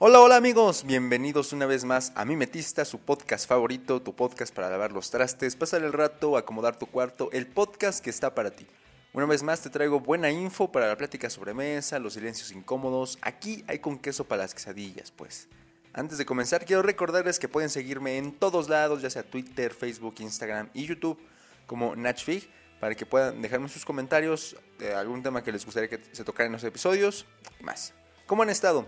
Hola, 0.00 0.20
hola 0.20 0.36
amigos, 0.36 0.84
bienvenidos 0.84 1.52
una 1.52 1.66
vez 1.66 1.84
más 1.84 2.12
a 2.14 2.24
Mi 2.24 2.36
Metista, 2.36 2.84
su 2.84 3.00
podcast 3.00 3.48
favorito, 3.48 4.00
tu 4.00 4.14
podcast 4.14 4.54
para 4.54 4.70
lavar 4.70 4.92
los 4.92 5.10
trastes, 5.10 5.56
pasar 5.56 5.82
el 5.82 5.92
rato, 5.92 6.36
acomodar 6.36 6.78
tu 6.78 6.86
cuarto, 6.86 7.30
el 7.32 7.48
podcast 7.48 7.98
que 7.98 8.10
está 8.10 8.32
para 8.32 8.52
ti. 8.52 8.64
Una 9.12 9.26
vez 9.26 9.42
más 9.42 9.60
te 9.60 9.70
traigo 9.70 9.98
buena 9.98 10.30
info 10.30 10.70
para 10.70 10.86
la 10.86 10.96
plática 10.96 11.28
sobre 11.28 11.52
mesa, 11.52 11.98
los 11.98 12.12
silencios 12.12 12.52
incómodos, 12.52 13.18
aquí 13.22 13.64
hay 13.66 13.80
con 13.80 13.98
queso 13.98 14.22
para 14.22 14.42
las 14.42 14.54
quesadillas, 14.54 15.10
pues. 15.10 15.48
Antes 15.92 16.16
de 16.16 16.24
comenzar, 16.24 16.64
quiero 16.64 16.82
recordarles 16.82 17.40
que 17.40 17.48
pueden 17.48 17.68
seguirme 17.68 18.18
en 18.18 18.30
todos 18.30 18.68
lados, 18.68 19.02
ya 19.02 19.10
sea 19.10 19.24
Twitter, 19.24 19.74
Facebook, 19.74 20.14
Instagram 20.20 20.70
y 20.74 20.86
YouTube, 20.86 21.18
como 21.66 21.96
Natchfig, 21.96 22.48
para 22.78 22.94
que 22.94 23.04
puedan 23.04 23.42
dejarme 23.42 23.68
sus 23.68 23.84
comentarios 23.84 24.54
de 24.78 24.94
algún 24.94 25.24
tema 25.24 25.42
que 25.42 25.50
les 25.50 25.64
gustaría 25.64 25.88
que 25.90 26.00
se 26.12 26.22
tocara 26.22 26.46
en 26.46 26.52
los 26.52 26.62
episodios 26.62 27.26
y 27.58 27.64
más. 27.64 27.94
¿Cómo 28.26 28.44
han 28.44 28.50
estado? 28.50 28.86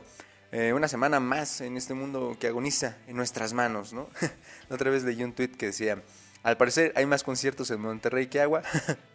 Eh, 0.52 0.72
una 0.72 0.88
semana 0.88 1.20
más 1.20 1.60
en 1.60 1.76
este 1.76 1.94
mundo 1.94 2.36
que 2.40 2.48
agoniza 2.48 2.96
en 3.06 3.16
nuestras 3.16 3.52
manos, 3.52 3.92
¿no? 3.92 4.08
La 4.68 4.74
otra 4.74 4.90
vez 4.90 5.04
leí 5.04 5.22
un 5.22 5.32
tweet 5.32 5.50
que 5.50 5.66
decía, 5.66 6.02
al 6.42 6.56
parecer 6.56 6.92
hay 6.96 7.06
más 7.06 7.22
conciertos 7.22 7.70
en 7.70 7.80
Monterrey 7.80 8.26
que 8.26 8.40
agua. 8.40 8.62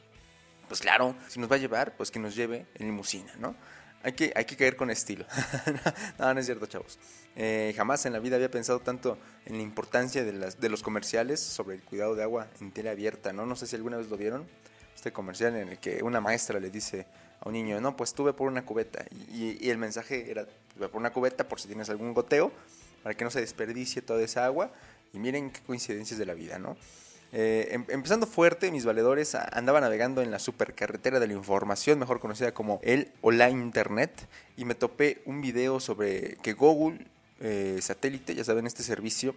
pues 0.69 0.79
claro, 0.79 1.13
si 1.27 1.39
nos 1.39 1.51
va 1.51 1.55
a 1.55 1.59
llevar, 1.59 1.97
pues 1.97 2.09
que 2.09 2.19
nos 2.19 2.35
lleve 2.35 2.65
en 2.75 2.85
limusina, 2.87 3.33
¿no? 3.37 3.53
Hay 4.01 4.13
que, 4.13 4.31
hay 4.35 4.45
que 4.45 4.55
caer 4.55 4.77
con 4.77 4.89
estilo. 4.91 5.25
no, 6.19 6.33
no 6.33 6.39
es 6.39 6.45
cierto, 6.45 6.67
chavos. 6.67 6.99
Eh, 7.35 7.73
jamás 7.75 8.05
en 8.05 8.13
la 8.13 8.19
vida 8.19 8.37
había 8.37 8.51
pensado 8.51 8.79
tanto 8.79 9.17
en 9.45 9.57
la 9.57 9.63
importancia 9.63 10.23
de, 10.23 10.31
las, 10.31 10.61
de 10.61 10.69
los 10.69 10.83
comerciales 10.83 11.41
sobre 11.41 11.75
el 11.75 11.83
cuidado 11.83 12.15
de 12.15 12.23
agua 12.23 12.47
en 12.61 12.71
tela 12.71 12.91
abierta, 12.91 13.33
¿no? 13.33 13.45
No 13.45 13.57
sé 13.57 13.67
si 13.67 13.75
alguna 13.75 13.97
vez 13.97 14.07
lo 14.07 14.15
vieron. 14.15 14.47
Este 14.95 15.11
comercial 15.11 15.55
en 15.55 15.69
el 15.69 15.77
que 15.77 16.01
una 16.03 16.21
maestra 16.21 16.59
le 16.59 16.69
dice 16.69 17.05
a 17.41 17.49
un 17.49 17.53
niño, 17.53 17.79
no, 17.81 17.95
pues 17.95 18.13
tuve 18.13 18.33
por 18.33 18.47
una 18.47 18.65
cubeta. 18.65 19.05
Y, 19.33 19.69
el 19.69 19.77
mensaje 19.77 20.31
era, 20.31 20.45
tuve 20.73 20.87
por 20.89 20.99
una 20.99 21.11
cubeta 21.11 21.47
por 21.47 21.59
si 21.59 21.67
tienes 21.67 21.89
algún 21.89 22.13
goteo, 22.13 22.51
para 23.03 23.15
que 23.15 23.23
no 23.23 23.31
se 23.31 23.41
desperdicie 23.41 24.01
toda 24.01 24.23
esa 24.23 24.45
agua. 24.45 24.71
Y 25.13 25.19
miren 25.19 25.51
qué 25.51 25.61
coincidencias 25.61 26.17
de 26.17 26.25
la 26.25 26.33
vida, 26.33 26.57
¿no? 26.57 26.75
Eh, 27.31 27.67
em, 27.71 27.85
empezando 27.89 28.27
fuerte, 28.27 28.71
mis 28.71 28.85
valedores 28.85 29.35
andaba 29.35 29.81
navegando 29.81 30.21
en 30.21 30.31
la 30.31 30.39
supercarretera 30.39 31.19
de 31.19 31.27
la 31.27 31.33
información, 31.33 31.99
mejor 31.99 32.19
conocida 32.19 32.53
como 32.53 32.79
el 32.81 33.11
o 33.21 33.31
la 33.31 33.49
Internet, 33.49 34.27
y 34.55 34.65
me 34.65 34.75
topé 34.75 35.21
un 35.25 35.41
video 35.41 35.79
sobre 35.79 36.37
que 36.37 36.53
Google 36.53 37.05
eh, 37.41 37.79
Satélite, 37.81 38.35
ya 38.35 38.43
saben, 38.43 38.65
este 38.65 38.83
servicio 38.83 39.35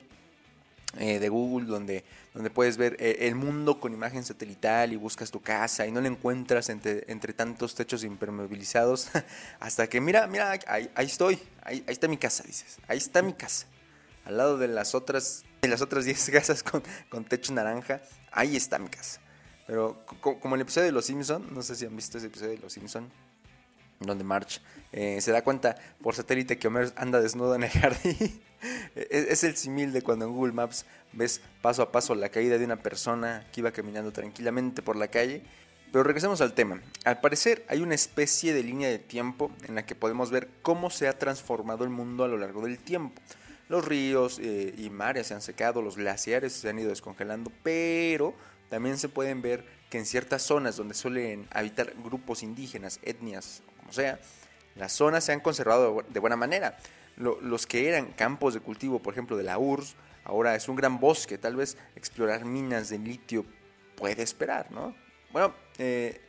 eh, 0.96 1.18
de 1.18 1.28
Google 1.28 1.66
donde, 1.66 2.02
donde 2.32 2.48
puedes 2.48 2.78
ver 2.78 2.96
eh, 2.98 3.28
el 3.28 3.34
mundo 3.34 3.78
con 3.78 3.92
imagen 3.92 4.24
satelital 4.24 4.90
y 4.90 4.96
buscas 4.96 5.30
tu 5.30 5.40
casa 5.42 5.86
y 5.86 5.92
no 5.92 6.00
la 6.00 6.08
encuentras 6.08 6.70
entre, 6.70 7.04
entre 7.08 7.34
tantos 7.34 7.74
techos 7.74 8.04
impermeabilizados 8.04 9.10
hasta 9.60 9.86
que 9.86 10.00
mira, 10.00 10.26
mira, 10.26 10.58
ahí, 10.66 10.90
estoy, 10.98 11.38
ahí, 11.62 11.84
ahí, 11.86 11.92
está 11.92 12.08
mi 12.08 12.16
casa, 12.16 12.42
dices, 12.44 12.78
ahí 12.88 12.96
está 12.96 13.20
mi 13.20 13.34
casa, 13.34 13.66
al 14.24 14.38
lado 14.38 14.56
de 14.56 14.66
las 14.66 14.94
otras, 14.94 15.44
de 15.60 15.68
las 15.68 15.82
otras 15.82 16.06
10 16.06 16.30
casas 16.32 16.62
con, 16.62 16.82
con, 17.10 17.24
techo 17.24 17.52
naranja, 17.52 18.00
ahí 18.32 18.56
está 18.56 18.78
mi 18.78 18.88
casa. 18.88 19.20
Pero 19.66 20.02
como 20.22 20.54
el 20.54 20.62
episodio 20.62 20.86
de 20.86 20.92
Los 20.92 21.04
Simpson, 21.04 21.46
no 21.52 21.60
sé 21.60 21.76
si 21.76 21.84
han 21.84 21.94
visto 21.94 22.16
ese 22.16 22.28
episodio 22.28 22.52
de 22.52 22.58
Los 22.58 22.72
Simpson, 22.72 23.12
donde 24.00 24.24
March 24.24 24.60
eh, 24.92 25.20
se 25.20 25.32
da 25.32 25.42
cuenta 25.42 25.76
por 26.02 26.14
satélite 26.14 26.58
que 26.58 26.68
Homer 26.68 26.92
anda 26.96 27.20
desnudo 27.20 27.54
en 27.54 27.64
el 27.64 27.70
jardín. 27.70 28.40
es, 28.94 29.44
el 29.44 29.56
simil 29.56 29.92
de 29.92 30.02
cuando 30.02 30.24
en 30.24 30.32
Google 30.32 30.52
Maps 30.52 30.86
ves 31.12 31.40
paso 31.62 31.82
a 31.82 31.92
paso 31.92 32.14
la 32.14 32.28
caída 32.28 32.58
de 32.58 32.64
una 32.64 32.76
persona 32.76 33.46
que 33.52 33.60
iba 33.60 33.72
caminando 33.72 34.12
tranquilamente 34.12 34.82
por 34.82 34.96
la 34.96 35.08
calle. 35.08 35.42
Pero 35.90 36.04
regresemos 36.04 36.42
al 36.42 36.52
tema. 36.52 36.82
Al 37.04 37.20
parecer 37.20 37.64
hay 37.68 37.80
una 37.80 37.94
especie 37.94 38.52
de 38.52 38.62
línea 38.62 38.88
de 38.88 38.98
tiempo 38.98 39.50
en 39.66 39.74
la 39.74 39.86
que 39.86 39.94
podemos 39.94 40.30
ver 40.30 40.48
cómo 40.60 40.90
se 40.90 41.08
ha 41.08 41.18
transformado 41.18 41.84
el 41.84 41.90
mundo 41.90 42.24
a 42.24 42.28
lo 42.28 42.36
largo 42.36 42.62
del 42.62 42.78
tiempo. 42.78 43.20
Los 43.70 43.86
ríos 43.86 44.38
eh, 44.38 44.74
y 44.76 44.90
mares 44.90 45.28
se 45.28 45.34
han 45.34 45.42
secado, 45.42 45.82
los 45.82 45.96
glaciares 45.96 46.52
se 46.52 46.68
han 46.68 46.78
ido 46.78 46.90
descongelando, 46.90 47.50
pero 47.62 48.34
también 48.68 48.98
se 48.98 49.08
pueden 49.08 49.40
ver 49.40 49.64
que 49.90 49.98
en 49.98 50.06
ciertas 50.06 50.42
zonas 50.42 50.76
donde 50.76 50.94
suelen 50.94 51.46
habitar 51.50 51.94
grupos 52.02 52.42
indígenas, 52.42 52.98
etnias, 53.02 53.62
como 53.88 53.94
sea, 53.94 54.20
las 54.76 54.92
zonas 54.92 55.24
se 55.24 55.32
han 55.32 55.40
conservado 55.40 56.04
de 56.06 56.20
buena 56.20 56.36
manera. 56.36 56.76
los 57.16 57.66
que 57.66 57.88
eran 57.88 58.12
campos 58.12 58.54
de 58.54 58.60
cultivo, 58.60 59.00
por 59.00 59.14
ejemplo, 59.14 59.36
de 59.36 59.44
la 59.44 59.58
URSS, 59.58 59.96
ahora 60.24 60.54
es 60.54 60.68
un 60.68 60.76
gran 60.76 61.00
bosque. 61.00 61.38
Tal 61.38 61.56
vez 61.56 61.78
explorar 61.96 62.44
minas 62.44 62.90
de 62.90 62.98
litio 62.98 63.46
puede 63.96 64.22
esperar, 64.22 64.70
¿no? 64.70 64.94
Bueno, 65.32 65.54
eh, 65.78 66.20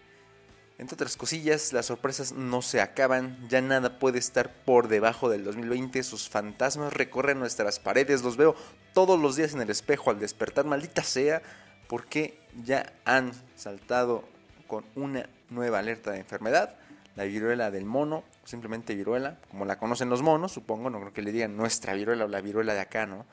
entre 0.77 0.95
otras 0.95 1.17
cosillas, 1.17 1.73
las 1.73 1.87
sorpresas 1.87 2.31
no 2.31 2.61
se 2.61 2.79
acaban, 2.79 3.37
ya 3.49 3.61
nada 3.61 3.99
puede 3.99 4.19
estar 4.19 4.63
por 4.63 4.87
debajo 4.87 5.29
del 5.29 5.43
2020, 5.43 6.01
sus 6.03 6.29
fantasmas 6.29 6.93
recorren 6.93 7.39
nuestras 7.39 7.79
paredes, 7.79 8.23
los 8.23 8.37
veo 8.37 8.55
todos 8.93 9.19
los 9.19 9.35
días 9.35 9.53
en 9.53 9.61
el 9.61 9.69
espejo 9.69 10.09
al 10.09 10.19
despertar, 10.19 10.65
maldita 10.65 11.03
sea, 11.03 11.41
porque 11.87 12.39
ya 12.63 12.93
han 13.03 13.33
saltado 13.55 14.23
con 14.67 14.85
una 14.95 15.29
nueva 15.49 15.79
alerta 15.79 16.11
de 16.11 16.19
enfermedad 16.19 16.79
la 17.19 17.25
viruela 17.25 17.69
del 17.69 17.83
mono, 17.83 18.23
simplemente 18.45 18.95
viruela, 18.95 19.39
como 19.51 19.65
la 19.65 19.77
conocen 19.77 20.09
los 20.09 20.21
monos, 20.21 20.53
supongo, 20.53 20.89
no 20.89 21.01
creo 21.01 21.11
que 21.11 21.21
le 21.21 21.33
digan 21.33 21.57
nuestra 21.57 21.93
viruela 21.93 22.23
o 22.23 22.27
la 22.29 22.39
viruela 22.39 22.73
de 22.73 22.79
acá, 22.79 23.05
¿no? 23.05 23.25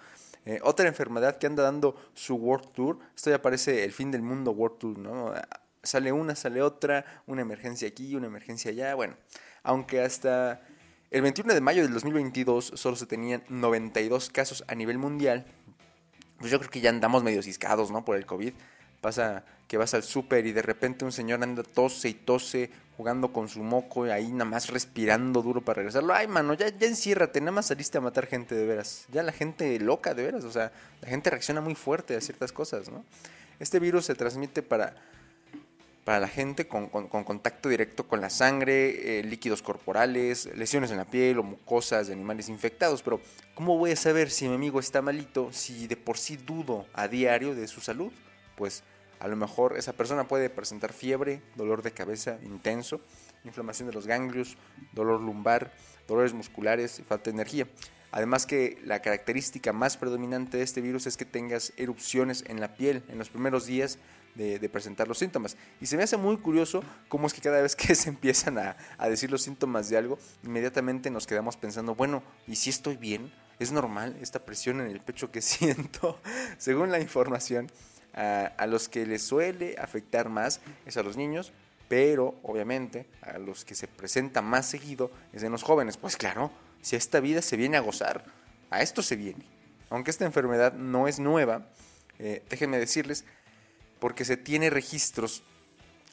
Eh, 0.45 0.59
otra 0.65 0.89
enfermedad 0.89 1.39
que 1.39 1.47
anda 1.47 1.63
dando 1.63 1.95
su 2.13 2.35
World 2.35 2.73
Tour, 2.73 2.99
esto 3.15 3.31
ya 3.31 3.41
parece 3.41 3.85
el 3.85 3.93
fin 3.93 4.11
del 4.11 4.23
mundo 4.23 4.51
World 4.51 4.79
Tour, 4.79 4.99
¿no? 4.99 5.33
Sale 5.85 6.11
una, 6.11 6.35
sale 6.35 6.63
otra, 6.63 7.23
una 7.29 7.43
emergencia 7.43 7.87
aquí, 7.87 8.17
una 8.17 8.27
emergencia 8.27 8.73
allá, 8.73 8.93
bueno, 8.97 9.15
aunque 9.63 10.01
hasta 10.01 10.63
el 11.13 11.23
21 11.23 11.55
de 11.55 11.61
mayo 11.61 11.85
del 11.85 11.93
2022 11.93 12.73
solo 12.75 12.97
se 12.97 13.07
tenían 13.07 13.45
92 13.49 14.31
casos 14.31 14.65
a 14.67 14.75
nivel 14.75 14.99
mundial, 14.99 15.47
pues 16.41 16.51
yo 16.51 16.59
creo 16.59 16.73
que 16.73 16.81
ya 16.81 16.91
andamos 16.91 17.23
medio 17.23 17.41
ciscados, 17.41 17.93
¿no? 17.93 18.05
Por 18.05 18.17
el 18.17 18.27
COVID. 18.27 18.53
Pasa 19.07 19.45
que 19.69 19.77
vas 19.77 19.95
al 19.95 20.03
súper 20.03 20.47
y 20.47 20.53
de 20.53 20.63
repente 20.63 21.05
un 21.05 21.13
señor 21.13 21.41
anda 21.41 21.63
tose 21.63 22.09
y 22.09 22.15
tose 22.15 22.71
jugando 22.97 23.33
con 23.33 23.49
su 23.49 23.63
moco 23.63 24.05
y 24.05 24.11
ahí 24.11 24.33
nada 24.33 24.47
más 24.47 24.69
respirando 24.69 25.43
duro 25.43 25.61
para 25.61 25.77
regresarlo. 25.77 26.13
Ay, 26.13 26.27
mano, 26.27 26.55
ya, 26.55 26.77
ya 26.77 26.89
enciérrate, 26.89 27.41
nada 27.41 27.53
más 27.53 27.67
saliste 27.67 27.99
a 27.99 28.01
matar 28.01 28.27
gente 28.27 28.57
de 28.57 28.67
veras. 28.67 29.07
Ya 29.13 29.23
la 29.23 29.31
gente 29.31 29.79
loca 29.79 30.13
de 30.13 30.25
veras, 30.25 30.43
o 30.43 30.51
sea, 30.51 30.73
la 31.03 31.09
gente 31.09 31.31
reacciona 31.31 31.61
muy 31.61 31.77
fuerte 31.77 32.17
a 32.17 32.21
ciertas 32.21 32.51
cosas, 32.51 32.91
¿no? 32.91 33.05
Este 33.61 33.79
virus 33.79 34.07
se 34.07 34.17
transmite 34.17 34.65
para, 34.65 34.97
para 36.03 36.19
la 36.19 36.27
gente 36.27 36.67
con, 36.67 36.89
con, 36.89 37.07
contacto 37.07 37.69
directo 37.69 38.09
con 38.09 38.21
la 38.21 38.29
sangre, 38.29 39.21
eh, 39.21 39.23
líquidos 39.23 39.63
corporales, 39.63 40.51
lesiones 40.57 40.91
en 40.91 40.97
la 40.97 41.05
piel 41.05 41.39
o 41.39 41.45
mucosas 41.45 42.09
de 42.09 42.13
animales 42.13 42.49
infectados. 42.49 43.05
Pero, 43.05 43.21
¿cómo 43.55 43.79
voy 43.79 43.93
a 43.93 43.97
saber 43.97 44.33
si 44.33 44.49
mi 44.49 44.57
amigo 44.57 44.81
está 44.81 45.01
malito 45.01 45.53
si 45.53 45.87
de 45.87 45.97
por 45.97 46.19
sí 46.19 46.37
dudo 46.37 46.87
a 46.93 47.07
diario 47.07 47.55
de 47.55 47.69
su 47.69 47.81
salud? 47.81 48.11
Pues 48.57 48.83
a 49.21 49.29
lo 49.29 49.37
mejor 49.37 49.77
esa 49.77 49.93
persona 49.93 50.29
puede 50.29 50.51
presentar 50.51 50.93
fiebre, 50.93 51.43
dolor 51.55 51.83
de 51.83 51.93
cabeza 51.93 52.39
intenso, 52.43 53.01
inflamación 53.45 53.89
de 53.89 53.95
los 53.95 54.07
ganglios, 54.07 54.57
dolor 54.93 55.21
lumbar, 55.21 55.73
dolores 56.07 56.33
musculares 56.33 56.99
y 56.99 57.03
falta 57.03 57.25
de 57.25 57.35
energía. 57.35 57.67
Además 58.13 58.47
que 58.47 58.79
la 58.85 59.03
característica 59.03 59.73
más 59.73 59.97
predominante 59.97 60.57
de 60.57 60.63
este 60.63 60.81
virus 60.81 61.07
es 61.07 61.17
que 61.17 61.25
tengas 61.25 61.73
erupciones 61.77 62.45
en 62.47 62.61
la 62.61 62.75
piel 62.77 63.03
en 63.09 63.19
los 63.19 63.29
primeros 63.29 63.67
días 63.67 63.99
de, 64.37 64.69
presentar 64.69 65.09
los 65.09 65.19
síntomas. 65.19 65.57
Y 65.81 65.87
se 65.87 65.97
me 65.97 66.03
hace 66.03 66.17
muy 66.17 66.37
curioso 66.37 66.83
cómo 67.09 67.27
es 67.27 67.35
que 67.35 67.41
cada 67.41 67.61
vez 67.61 67.75
que 67.75 67.95
se 67.95 68.09
empiezan 68.09 68.59
a, 68.59 68.77
decir 69.09 69.31
los 69.31 69.43
síntomas 69.43 69.89
de 69.89 69.97
algo, 69.97 70.19
inmediatamente 70.45 71.11
nos 71.11 71.27
quedamos 71.27 71.57
pensando, 71.57 71.95
bueno, 71.95 72.23
¿y 72.47 72.57
si 72.57 72.71
estoy 72.71 72.97
bien? 72.97 73.33
¿Es 73.59 73.73
normal 73.73 74.17
esta 74.21 74.45
presión 74.45 74.81
en 74.81 74.89
el 74.89 75.01
pecho 75.01 75.31
que 75.31 75.41
siento? 75.43 76.21
Según 76.59 76.91
la 76.91 77.01
información, 77.01 77.71
a, 78.17 78.67
los 78.67 78.89
que 78.89 79.07
les 79.07 79.23
suele 79.23 79.77
afectar 79.79 80.29
más 80.29 80.61
es 80.87 80.97
a 80.97 81.03
los 81.03 81.17
niños, 81.17 81.53
pero 81.89 82.35
obviamente 82.43 83.07
a 83.23 83.39
los 83.39 83.65
que 83.65 83.75
se 83.75 83.87
presenta 83.87 84.43
más 84.43 84.67
seguido 84.67 85.11
es 85.33 85.43
en 85.43 85.53
los 85.53 85.63
jóvenes. 85.63 85.97
Pues 85.97 86.17
claro, 86.17 86.51
si 86.81 86.97
esta 86.97 87.21
vida 87.21 87.43
se 87.43 87.57
viene 87.57 87.77
a 87.77 87.81
gozar, 87.81 88.25
a 88.71 88.83
esto 88.83 89.03
se 89.03 89.17
viene. 89.17 89.45
Aunque 89.91 90.11
esta 90.11 90.25
enfermedad 90.25 90.73
no 90.73 91.09
es 91.09 91.21
nueva, 91.21 91.67
eh, 92.19 92.43
déjenme 92.49 92.79
decirles, 92.79 93.25
porque 94.01 94.25
se 94.25 94.37
tiene 94.37 94.71
registros 94.71 95.43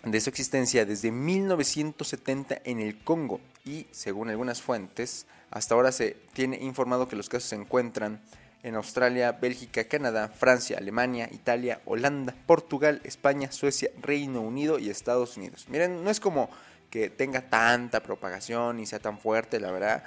de 0.03 0.19
su 0.19 0.29
existencia 0.29 0.85
desde 0.85 1.11
1970 1.11 2.61
en 2.65 2.79
el 2.81 3.01
Congo 3.03 3.39
y 3.63 3.87
según 3.91 4.29
algunas 4.29 4.61
fuentes, 4.61 5.25
hasta 5.49 5.75
ahora 5.75 5.91
se 5.91 6.17
tiene 6.33 6.57
informado 6.57 7.07
que 7.07 7.15
los 7.15 7.29
casos 7.29 7.49
se 7.49 7.55
encuentran 7.55 8.21
en 8.63 8.75
Australia, 8.75 9.33
Bélgica, 9.33 9.83
Canadá, 9.83 10.29
Francia, 10.29 10.77
Alemania, 10.77 11.29
Italia, 11.31 11.81
Holanda, 11.85 12.33
Portugal, 12.47 13.01
España, 13.03 13.51
Suecia, 13.51 13.89
Reino 14.01 14.41
Unido 14.41 14.79
y 14.79 14.89
Estados 14.89 15.35
Unidos. 15.35 15.65
Miren, 15.67 16.03
no 16.03 16.09
es 16.09 16.21
como 16.21 16.49
que 16.89 17.09
tenga 17.09 17.41
tanta 17.41 18.01
propagación 18.01 18.79
y 18.79 18.85
sea 18.85 18.99
tan 18.99 19.19
fuerte, 19.19 19.59
la 19.59 19.71
verdad, 19.71 20.03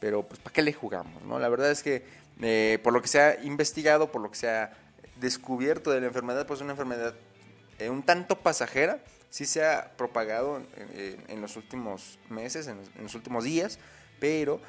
pero 0.00 0.24
pues 0.24 0.40
¿para 0.40 0.52
qué 0.52 0.62
le 0.62 0.72
jugamos? 0.72 1.22
No? 1.22 1.38
La 1.38 1.48
verdad 1.48 1.70
es 1.70 1.82
que 1.84 2.04
eh, 2.40 2.80
por 2.82 2.92
lo 2.92 3.00
que 3.00 3.08
se 3.08 3.20
ha 3.20 3.40
investigado, 3.44 4.10
por 4.10 4.20
lo 4.20 4.30
que 4.30 4.36
se 4.36 4.48
ha 4.48 4.72
descubierto 5.20 5.92
de 5.92 6.00
la 6.00 6.08
enfermedad, 6.08 6.44
pues 6.46 6.58
es 6.58 6.62
una 6.62 6.72
enfermedad 6.72 7.14
eh, 7.78 7.88
un 7.88 8.02
tanto 8.02 8.38
pasajera, 8.38 8.98
sí 9.30 9.46
se 9.46 9.64
ha 9.64 9.92
propagado 9.96 10.60
en, 11.28 11.40
los 11.40 11.56
últimos 11.56 12.18
meses, 12.28 12.66
en 12.66 12.78
los 13.00 13.14
últimos 13.14 13.44
días, 13.44 13.78
pero 14.18 14.60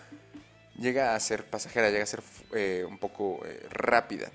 llega 0.77 1.15
a 1.15 1.19
ser 1.19 1.45
pasajera, 1.45 1.89
llega 1.89 2.03
a 2.03 2.07
ser 2.07 2.23
eh, 2.53 2.85
un 2.87 2.97
poco 2.97 3.41
eh, 3.45 3.67
rápida. 3.69 4.31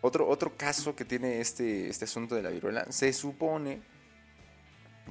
Otro, 0.00 0.28
otro 0.28 0.56
caso 0.56 0.96
que 0.96 1.04
tiene 1.04 1.40
este, 1.40 1.88
este 1.88 2.04
asunto 2.04 2.34
de 2.34 2.42
la 2.42 2.50
viruela, 2.50 2.90
se 2.90 3.12
supone 3.12 3.80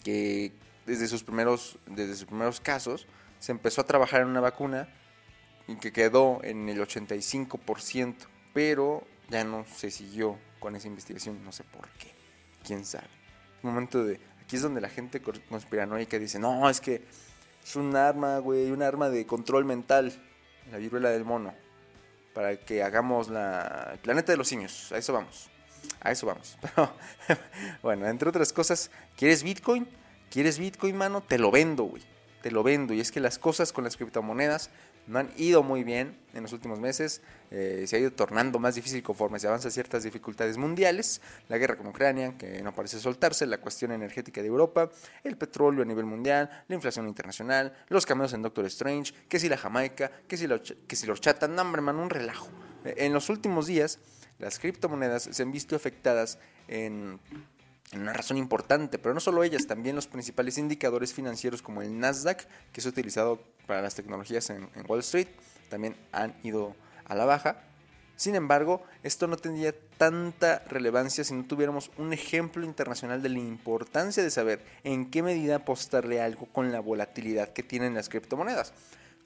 que 0.03 0.51
desde 0.85 1.07
sus, 1.07 1.23
primeros, 1.23 1.79
desde 1.85 2.15
sus 2.15 2.25
primeros 2.25 2.59
casos 2.59 3.07
se 3.39 3.51
empezó 3.51 3.81
a 3.81 3.85
trabajar 3.85 4.21
en 4.21 4.27
una 4.27 4.41
vacuna 4.41 4.89
que 5.79 5.93
quedó 5.93 6.43
en 6.43 6.67
el 6.67 6.79
85%, 6.81 8.15
pero 8.53 9.07
ya 9.29 9.43
no 9.43 9.65
se 9.65 9.89
siguió 9.91 10.37
con 10.59 10.75
esa 10.75 10.87
investigación, 10.87 11.43
no 11.43 11.51
sé 11.51 11.63
por 11.63 11.87
qué, 11.91 12.13
quién 12.65 12.83
sabe. 12.83 13.07
Momento 13.61 14.03
de, 14.03 14.19
aquí 14.41 14.57
es 14.57 14.61
donde 14.61 14.81
la 14.81 14.89
gente 14.89 15.21
conspiranoica 15.21 16.19
dice, 16.19 16.39
no, 16.39 16.69
es 16.69 16.81
que 16.81 17.05
es 17.63 17.75
un 17.75 17.95
arma, 17.95 18.39
güey, 18.39 18.71
un 18.71 18.81
arma 18.81 19.09
de 19.09 19.25
control 19.25 19.65
mental, 19.65 20.13
la 20.71 20.77
viruela 20.77 21.09
del 21.09 21.25
mono, 21.25 21.53
para 22.33 22.57
que 22.57 22.83
hagamos 22.83 23.29
la, 23.29 23.97
planeta 24.01 24.31
de 24.31 24.37
los 24.37 24.47
simios, 24.47 24.91
a 24.91 24.97
eso 24.97 25.13
vamos, 25.13 25.49
a 26.01 26.11
eso 26.11 26.25
vamos. 26.25 26.57
Pero, 26.61 26.91
bueno, 27.81 28.07
entre 28.07 28.29
otras 28.29 28.53
cosas, 28.53 28.91
¿quieres 29.15 29.43
Bitcoin? 29.43 29.87
¿Quieres 30.29 30.59
Bitcoin, 30.59 30.95
mano? 30.95 31.21
Te 31.21 31.37
lo 31.37 31.51
vendo, 31.51 31.83
güey, 31.83 32.03
te 32.41 32.51
lo 32.51 32.63
vendo. 32.63 32.93
Y 32.93 33.01
es 33.01 33.11
que 33.11 33.19
las 33.19 33.37
cosas 33.37 33.73
con 33.73 33.83
las 33.83 33.97
criptomonedas 33.97 34.69
no 35.07 35.19
han 35.19 35.31
ido 35.38 35.63
muy 35.63 35.83
bien 35.83 36.18
en 36.33 36.44
los 36.44 36.53
últimos 36.53 36.80
meses, 36.80 37.21
eh, 37.50 37.83
se 37.86 37.95
ha 37.95 38.00
ido 38.00 38.12
tornando 38.12 38.59
más 38.59 38.75
difícil 38.75 39.03
conforme 39.03 39.39
se 39.39 39.48
avanzan 39.48 39.71
ciertas 39.71 40.03
dificultades 40.03 40.57
mundiales, 40.57 41.21
la 41.50 41.57
guerra 41.57 41.75
con 41.75 41.88
Ucrania, 41.88 42.38
que 42.38 42.62
no 42.62 42.74
parece 42.74 43.00
soltarse, 43.00 43.45
la 43.45 43.59
cuestión 43.59 43.92
energética 43.92 44.42
de 44.42 44.48
Europa, 44.48 44.89
el 45.24 45.38
petróleo 45.38 45.83
a 45.83 45.86
nivel 45.86 46.06
mundial, 46.06 46.63
la 46.68 46.75
inflación 46.75 47.07
internacional, 47.07 47.74
los 47.89 48.06
cambios 48.06 48.33
en 48.33 48.42
Doctor 48.42 48.65
Strange, 48.68 49.13
que 49.27 49.39
si 49.39 49.50
la 49.50 49.57
Jamaica, 49.57 50.12
que 50.27 50.38
si, 50.38 50.48
que 50.88 50.95
si 50.95 51.06
los 51.06 51.19
chatan, 51.19 51.56
no, 51.56 51.62
hombre, 51.62 51.81
un 51.81 52.09
relajo. 52.09 52.48
Eh, 52.86 52.95
en 52.98 53.13
los 53.13 53.30
últimos 53.30 53.68
días, 53.68 54.00
las 54.39 54.57
criptomonedas 54.59 55.24
se 55.31 55.44
han 55.44 55.51
visto 55.51 55.75
afectadas 55.75 56.39
en 56.68 57.19
una 57.93 58.13
razón 58.13 58.38
importante, 58.38 58.97
pero 58.99 59.13
no 59.13 59.19
solo 59.19 59.43
ellas, 59.43 59.67
también 59.67 59.95
los 59.95 60.07
principales 60.07 60.57
indicadores 60.57 61.13
financieros 61.13 61.61
como 61.61 61.81
el 61.81 61.99
Nasdaq, 61.99 62.47
que 62.71 62.79
es 62.79 62.85
utilizado 62.85 63.43
para 63.67 63.81
las 63.81 63.95
tecnologías 63.95 64.49
en, 64.49 64.69
Wall 64.88 64.99
Street, 64.99 65.27
también 65.69 65.95
han 66.11 66.33
ido 66.43 66.75
a 67.05 67.15
la 67.15 67.25
baja. 67.25 67.63
Sin 68.15 68.35
embargo, 68.35 68.83
esto 69.03 69.27
no 69.27 69.35
tendría 69.35 69.73
tanta 69.97 70.63
relevancia 70.69 71.23
si 71.23 71.33
no 71.33 71.43
tuviéramos 71.45 71.91
un 71.97 72.13
ejemplo 72.13 72.65
internacional 72.65 73.21
de 73.21 73.29
la 73.29 73.39
importancia 73.39 74.23
de 74.23 74.29
saber 74.29 74.63
en 74.83 75.09
qué 75.09 75.23
medida 75.23 75.57
apostarle 75.57 76.21
algo 76.21 76.45
con 76.45 76.71
la 76.71 76.79
volatilidad 76.79 77.49
que 77.49 77.63
tienen 77.63 77.95
las 77.95 78.09
criptomonedas. 78.09 78.73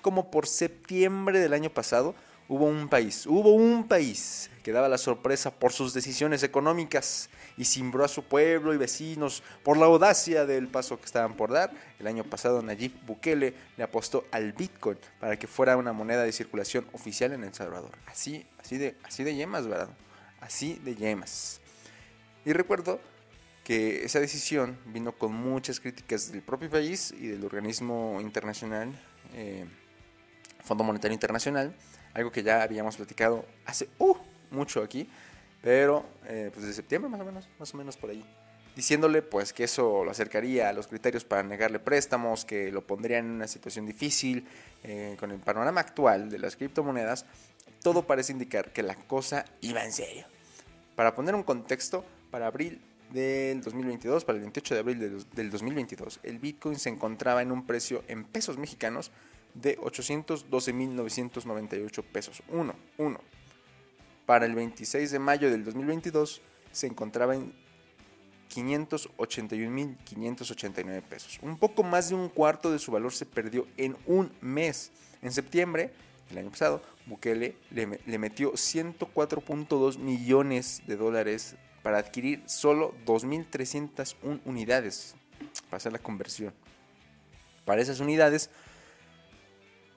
Como 0.02 0.32
por 0.32 0.48
septiembre 0.48 1.40
del 1.40 1.54
año 1.54 1.70
pasado, 1.70 2.16
hubo 2.48 2.66
un 2.66 2.88
país, 2.88 3.26
hubo 3.26 3.54
un 3.54 3.88
país 3.88 4.50
que 4.64 4.72
daba 4.72 4.90
la 4.90 4.98
sorpresa 4.98 5.52
por 5.52 5.74
sus 5.74 5.94
decisiones 5.94 6.44
económicas 6.44 7.30
y 7.58 7.66
cimbró 7.66 8.04
a 8.04 8.08
su 8.08 8.24
pueblo 8.24 8.74
y 8.74 8.78
vecinos 8.78 9.44
por 9.64 9.78
la 9.78 9.86
audacia 9.86 10.46
del 10.46 10.68
paso 10.68 11.00
que 11.00 11.06
estaban 11.06 11.36
por 11.36 11.52
dar. 11.52 11.72
El 12.00 12.08
año 12.08 12.24
pasado 12.24 12.62
Nayib 12.62 12.92
Bukele 13.06 13.54
le 13.78 13.84
apostó 13.84 14.26
al 14.32 14.54
Bitcoin 14.54 14.98
para 15.20 15.38
que 15.38 15.48
fuera 15.48 15.78
una 15.78 15.94
moneda 15.94 16.24
de 16.24 16.32
circulación 16.32 16.86
oficial 16.94 17.34
en 17.34 17.44
El 17.44 17.54
Salvador. 17.54 17.92
Así, 18.08 18.46
así 18.60 18.78
de, 18.78 18.96
así 19.04 19.24
de 19.24 19.36
yemas, 19.36 19.68
¿verdad? 19.68 19.90
Así 20.42 20.82
de 20.84 20.96
yemas. 20.96 21.62
Y 22.44 22.54
recuerdo 22.54 23.00
que 23.64 24.04
esa 24.06 24.20
decisión 24.20 24.78
vino 24.86 25.12
con 25.12 25.34
muchas 25.34 25.80
críticas 25.80 26.32
del 26.32 26.44
propio 26.44 26.70
país 26.70 27.12
y 27.18 27.28
del 27.28 27.44
organismo 27.44 28.20
internacional, 28.22 28.94
eh, 29.34 29.66
Fondo 30.64 30.84
Monetario 30.84 31.14
Internacional, 31.14 31.76
algo 32.16 32.32
que 32.32 32.42
ya 32.42 32.64
habíamos 32.64 32.96
platicado 32.96 33.46
hace 33.66 33.90
uh, 34.00 34.16
mucho 34.50 34.82
aquí, 34.82 35.08
pero 35.62 36.06
eh, 36.26 36.50
pues 36.52 36.66
desde 36.66 36.78
septiembre 36.78 37.10
más 37.10 37.22
o 37.22 37.26
menos, 37.26 37.48
más 37.60 37.74
o 37.74 37.78
menos 37.78 37.98
por 37.98 38.10
ahí. 38.10 38.26
Diciéndole 38.76 39.22
pues 39.22 39.54
que 39.54 39.66
eso 39.66 40.04
lo 40.04 40.12
acercaría 40.12 40.70
a 40.70 40.74
los 40.74 40.88
criterios 40.88 41.24
para 41.24 41.44
negarle 41.44 41.80
préstamos, 41.80 42.44
que 42.44 42.72
lo 42.72 42.86
pondría 42.88 43.20
en 43.20 43.26
una 43.26 43.48
situación 43.48 43.86
difícil. 43.86 44.48
Eh, 44.84 45.16
con 45.20 45.32
el 45.32 45.40
panorama 45.40 45.82
actual 45.82 46.30
de 46.30 46.38
las 46.38 46.56
criptomonedas, 46.56 47.26
todo 47.82 48.06
parece 48.06 48.32
indicar 48.32 48.72
que 48.72 48.84
la 48.84 48.96
cosa 48.96 49.46
iba 49.62 49.84
en 49.84 49.92
serio. 49.92 50.26
Para 50.96 51.16
poner 51.16 51.36
un 51.36 51.44
contexto, 51.44 52.06
para 52.30 52.48
abril 52.48 52.80
del 53.12 53.62
2022, 53.62 54.26
para 54.26 54.38
el 54.38 54.44
28 54.44 54.74
de 54.76 54.80
abril 54.80 55.26
del 55.34 55.50
2022, 55.50 56.20
el 56.24 56.40
Bitcoin 56.40 56.78
se 56.78 56.90
encontraba 56.90 57.42
en 57.42 57.52
un 57.52 57.66
precio 57.66 58.04
en 58.08 58.26
pesos 58.26 58.58
mexicanos 58.58 59.12
de 59.56 59.80
812.998 59.80 62.04
pesos. 62.04 62.44
Uno, 62.50 62.76
uno 62.98 63.20
para 64.26 64.46
el 64.46 64.56
26 64.56 65.12
de 65.12 65.20
mayo 65.20 65.52
del 65.52 65.64
2022 65.64 66.42
se 66.72 66.88
encontraba 66.88 67.36
en 67.36 67.54
581.589 68.54 71.02
pesos. 71.04 71.40
Un 71.42 71.58
poco 71.58 71.84
más 71.84 72.10
de 72.10 72.16
un 72.16 72.28
cuarto 72.30 72.72
de 72.72 72.80
su 72.80 72.92
valor 72.92 73.14
se 73.14 73.26
perdió 73.26 73.68
en 73.78 73.96
un 74.06 74.32
mes. 74.42 74.92
En 75.22 75.32
septiembre 75.32 75.94
del 76.30 76.40
año 76.40 76.50
pasado, 76.52 76.82
Bukele 77.06 77.56
le, 77.72 78.02
le 78.06 78.18
metió 78.18 78.52
104.2 78.54 79.98
millones 79.98 80.82
de 80.88 80.98
dólares 80.98 81.56
para 81.84 82.00
adquirir 82.00 82.44
solo 82.48 82.96
2.301 83.06 84.42
unidades 84.46 85.16
para 85.70 85.78
hacer 85.78 85.94
la 85.94 86.00
conversión. 86.00 86.54
Para 87.66 87.82
esas 87.82 88.00
unidades, 88.00 88.50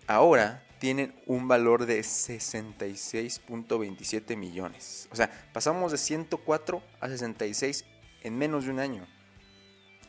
ahora 0.09 0.65
tienen 0.81 1.15
un 1.27 1.47
valor 1.47 1.87
de 1.87 2.01
66.27 2.01 4.37
millones. 4.37 5.09
O 5.13 5.17
sea, 5.17 5.31
pasamos 5.53 5.93
de 5.93 5.99
104 5.99 6.83
a 7.01 7.09
66 7.09 7.85
en 8.23 8.37
menos 8.37 8.65
de 8.65 8.73
un 8.73 8.81
año. 8.81 9.07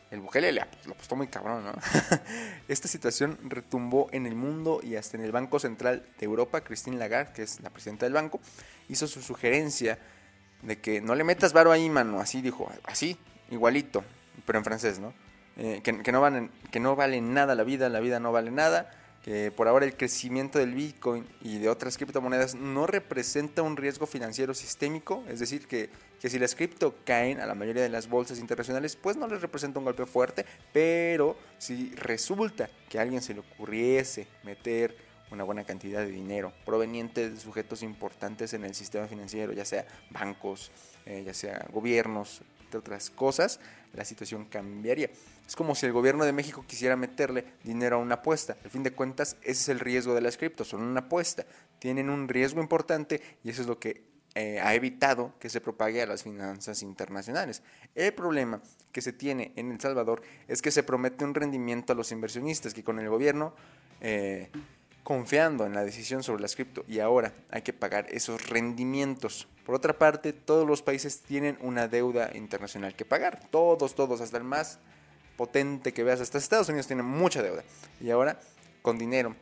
El 0.09 0.21
Bukele 0.21 0.51
le 0.51 0.61
apostó 0.61 1.15
muy 1.15 1.27
cabrón, 1.27 1.65
¿no? 1.65 1.73
Esta 2.67 2.87
situación 2.87 3.37
retumbó 3.43 4.07
en 4.11 4.25
el 4.25 4.33
mundo 4.35 4.79
y 4.81 4.95
hasta 4.95 5.17
en 5.17 5.23
el 5.23 5.31
Banco 5.31 5.59
Central 5.59 6.03
de 6.17 6.25
Europa. 6.25 6.61
Christine 6.61 6.97
Lagarde, 6.97 7.33
que 7.33 7.43
es 7.43 7.61
la 7.61 7.69
presidenta 7.69 8.07
del 8.07 8.13
banco, 8.13 8.39
hizo 8.87 9.05
su 9.05 9.21
sugerencia 9.21 9.99
de 10.63 10.79
que 10.79 10.99
no 10.99 11.13
le 11.13 11.23
metas 11.23 11.53
varo 11.53 11.71
ahí, 11.71 11.91
mano. 11.91 12.19
Así 12.19 12.41
dijo, 12.41 12.71
así, 12.85 13.19
igualito, 13.51 14.03
pero 14.47 14.57
en 14.57 14.65
francés, 14.65 14.97
¿no? 14.97 15.13
Eh, 15.57 15.81
que, 15.83 16.11
no 16.11 16.21
valen, 16.21 16.49
que 16.71 16.79
no 16.79 16.95
vale 16.95 17.21
nada 17.21 17.53
la 17.53 17.63
vida, 17.63 17.87
la 17.89 17.99
vida 17.99 18.19
no 18.19 18.31
vale 18.31 18.49
nada 18.49 18.89
que 19.23 19.51
por 19.51 19.67
ahora 19.67 19.85
el 19.85 19.95
crecimiento 19.95 20.59
del 20.59 20.73
Bitcoin 20.73 21.27
y 21.41 21.57
de 21.57 21.69
otras 21.69 21.97
criptomonedas 21.97 22.55
no 22.55 22.87
representa 22.87 23.61
un 23.61 23.77
riesgo 23.77 24.07
financiero 24.07 24.53
sistémico, 24.53 25.23
es 25.27 25.39
decir, 25.39 25.67
que, 25.67 25.89
que, 26.21 26.29
si 26.29 26.39
las 26.39 26.55
cripto 26.55 26.95
caen 27.05 27.39
a 27.39 27.45
la 27.45 27.55
mayoría 27.55 27.83
de 27.83 27.89
las 27.89 28.07
bolsas 28.07 28.39
internacionales, 28.39 28.95
pues 28.95 29.17
no 29.17 29.27
les 29.27 29.41
representa 29.41 29.79
un 29.79 29.85
golpe 29.85 30.05
fuerte, 30.05 30.45
pero 30.71 31.37
si 31.57 31.93
resulta 31.95 32.69
que 32.89 32.97
a 32.97 33.01
alguien 33.01 33.21
se 33.21 33.33
le 33.33 33.41
ocurriese 33.41 34.27
meter 34.43 34.95
una 35.31 35.43
buena 35.43 35.63
cantidad 35.63 35.99
de 35.99 36.11
dinero 36.11 36.53
proveniente 36.65 37.29
de 37.29 37.39
sujetos 37.39 37.83
importantes 37.83 38.53
en 38.53 38.63
el 38.63 38.73
sistema 38.73 39.07
financiero, 39.07 39.53
ya 39.53 39.65
sea 39.65 39.85
bancos, 40.09 40.71
eh, 41.05 41.23
ya 41.25 41.33
sea 41.33 41.67
gobiernos, 41.71 42.41
entre 42.63 42.79
otras 42.79 43.09
cosas, 43.09 43.59
la 43.93 44.05
situación 44.05 44.45
cambiaría. 44.45 45.09
Es 45.49 45.55
como 45.55 45.73
si 45.73 45.87
el 45.87 45.93
gobierno 45.93 46.25
de 46.25 46.31
México 46.31 46.63
quisiera 46.67 46.95
meterle 46.95 47.43
dinero 47.63 47.95
a 47.95 47.99
una 47.99 48.15
apuesta. 48.15 48.55
Al 48.63 48.69
fin 48.69 48.83
de 48.83 48.91
cuentas, 48.91 49.35
ese 49.41 49.51
es 49.51 49.69
el 49.69 49.79
riesgo 49.79 50.13
de 50.13 50.21
las 50.21 50.37
criptos, 50.37 50.67
son 50.67 50.83
una 50.83 50.99
apuesta. 50.99 51.43
Tienen 51.79 52.11
un 52.11 52.27
riesgo 52.27 52.61
importante 52.61 53.19
y 53.43 53.49
eso 53.49 53.63
es 53.63 53.67
lo 53.67 53.79
que 53.79 54.03
eh, 54.35 54.59
ha 54.61 54.75
evitado 54.75 55.33
que 55.39 55.49
se 55.49 55.59
propague 55.59 56.03
a 56.03 56.05
las 56.05 56.21
finanzas 56.21 56.83
internacionales. 56.83 57.63
El 57.95 58.13
problema 58.13 58.61
que 58.91 59.01
se 59.01 59.11
tiene 59.11 59.51
en 59.55 59.71
El 59.71 59.81
Salvador 59.81 60.21
es 60.47 60.61
que 60.61 60.69
se 60.69 60.83
promete 60.83 61.25
un 61.25 61.33
rendimiento 61.33 61.93
a 61.93 61.95
los 61.95 62.11
inversionistas 62.11 62.75
que 62.75 62.83
con 62.83 62.99
el 62.99 63.09
gobierno... 63.09 63.55
Eh, 64.01 64.51
confiando 65.01 65.65
en 65.65 65.73
la 65.73 65.83
decisión 65.83 66.21
sobre 66.21 66.43
las 66.43 66.55
cripto 66.55 66.85
y 66.87 66.99
ahora 66.99 67.33
hay 67.49 67.63
que 67.63 67.73
pagar 67.73 68.05
esos 68.11 68.47
rendimientos. 68.47 69.47
Por 69.65 69.73
otra 69.73 69.97
parte, 69.97 70.33
todos 70.33 70.67
los 70.67 70.83
países 70.83 71.21
tienen 71.21 71.57
una 71.61 71.87
deuda 71.87 72.29
internacional 72.35 72.95
que 72.95 73.05
pagar. 73.05 73.49
Todos, 73.49 73.95
todos, 73.95 74.21
hasta 74.21 74.37
el 74.37 74.43
más 74.43 74.77
potente 75.39 75.93
que 75.93 76.03
veas, 76.03 76.19
hasta 76.19 76.37
Estados 76.37 76.67
Unidos 76.67 76.85
tiene 76.85 77.01
mucha 77.01 77.41
deuda. 77.41 77.63
Y 78.01 78.09
ahora, 78.09 78.41
con 78.81 78.97
dinero 78.97 79.37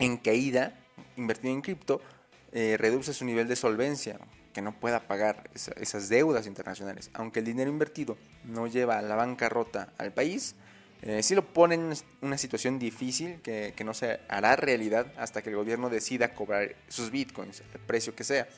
en 0.00 0.16
caída, 0.16 0.74
invertido 1.16 1.54
en 1.54 1.60
cripto, 1.60 2.00
eh, 2.50 2.74
reduce 2.80 3.14
su 3.14 3.24
nivel 3.24 3.46
de 3.46 3.54
solvencia, 3.54 4.18
que 4.52 4.60
no 4.60 4.72
pueda 4.72 5.06
pagar 5.06 5.48
esas 5.54 6.08
deudas 6.08 6.48
internacionales. 6.48 7.10
Aunque 7.14 7.38
el 7.38 7.44
dinero 7.44 7.70
invertido 7.70 8.16
no 8.42 8.66
lleva 8.66 8.98
a 8.98 9.02
la 9.02 9.14
bancarrota 9.14 9.92
al 9.98 10.12
país, 10.12 10.56
eh, 11.02 11.22
sí 11.22 11.36
lo 11.36 11.44
pone 11.44 11.76
en 11.76 11.92
una 12.20 12.36
situación 12.36 12.80
difícil 12.80 13.40
que, 13.40 13.72
no 13.84 13.94
se 13.94 14.18
hará 14.28 14.56
realidad 14.56 15.12
hasta 15.16 15.42
que 15.42 15.50
el 15.50 15.56
gobierno 15.56 15.90
decida 15.90 16.34
cobrar 16.34 16.74
sus 16.88 17.12
bitcoins, 17.12 17.62
el 17.72 17.80
precio 17.80 18.16
que 18.16 18.24
sea. 18.24 18.48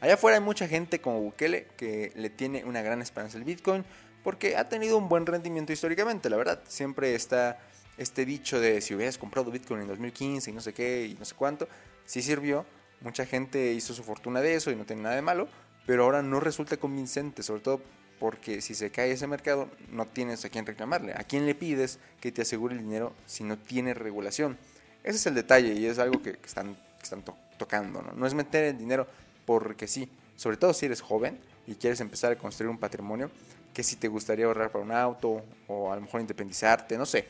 Allá 0.00 0.14
afuera 0.14 0.38
hay 0.38 0.42
mucha 0.42 0.66
gente 0.66 1.02
como 1.02 1.20
Bukele 1.20 1.66
que 1.76 2.10
le 2.14 2.30
tiene 2.30 2.64
una 2.64 2.80
gran 2.80 3.02
esperanza 3.02 3.36
al 3.36 3.44
bitcoin 3.44 3.84
porque 4.22 4.56
ha 4.56 4.68
tenido 4.68 4.96
un 4.96 5.08
buen 5.08 5.26
rendimiento 5.26 5.72
históricamente, 5.72 6.30
la 6.30 6.36
verdad. 6.36 6.60
Siempre 6.68 7.14
está 7.14 7.58
este 7.96 8.24
dicho 8.24 8.60
de 8.60 8.80
si 8.80 8.94
hubieras 8.94 9.18
comprado 9.18 9.50
Bitcoin 9.50 9.82
en 9.82 9.88
2015 9.88 10.50
y 10.50 10.54
no 10.54 10.60
sé 10.60 10.72
qué 10.72 11.06
y 11.06 11.14
no 11.14 11.24
sé 11.24 11.34
cuánto, 11.34 11.68
sí 12.06 12.22
sirvió, 12.22 12.64
mucha 13.02 13.26
gente 13.26 13.72
hizo 13.72 13.92
su 13.92 14.02
fortuna 14.02 14.40
de 14.40 14.54
eso 14.54 14.70
y 14.70 14.76
no 14.76 14.84
tiene 14.84 15.02
nada 15.02 15.16
de 15.16 15.22
malo, 15.22 15.48
pero 15.86 16.04
ahora 16.04 16.22
no 16.22 16.40
resulta 16.40 16.76
convincente, 16.76 17.42
sobre 17.42 17.60
todo 17.60 17.82
porque 18.18 18.60
si 18.60 18.74
se 18.74 18.90
cae 18.90 19.12
ese 19.12 19.26
mercado 19.26 19.68
no 19.90 20.06
tienes 20.06 20.44
a 20.44 20.50
quién 20.50 20.66
reclamarle, 20.66 21.12
a 21.14 21.24
quién 21.24 21.46
le 21.46 21.54
pides 21.54 21.98
que 22.20 22.32
te 22.32 22.42
asegure 22.42 22.74
el 22.74 22.82
dinero 22.82 23.12
si 23.26 23.44
no 23.44 23.58
tiene 23.58 23.94
regulación. 23.94 24.58
Ese 25.02 25.16
es 25.16 25.26
el 25.26 25.34
detalle 25.34 25.72
y 25.74 25.86
es 25.86 25.98
algo 25.98 26.22
que, 26.22 26.38
están, 26.44 26.76
están 27.02 27.24
tocando, 27.58 28.02
¿no? 28.02 28.12
No 28.12 28.26
es 28.26 28.34
meter 28.34 28.64
el 28.64 28.78
dinero 28.78 29.06
porque 29.46 29.88
sí, 29.88 30.08
sobre 30.36 30.58
todo 30.58 30.74
si 30.74 30.86
eres 30.86 31.00
joven 31.00 31.38
y 31.66 31.74
quieres 31.74 32.00
empezar 32.00 32.32
a 32.32 32.36
construir 32.36 32.70
un 32.70 32.78
patrimonio, 32.78 33.30
que 33.72 33.82
si 33.82 33.96
te 33.96 34.08
gustaría 34.08 34.46
ahorrar 34.46 34.70
para 34.70 34.84
un 34.84 34.92
auto 34.92 35.42
o 35.68 35.92
a 35.92 35.96
lo 35.96 36.02
mejor 36.02 36.20
independizarte, 36.20 36.98
no 36.98 37.06
sé, 37.06 37.26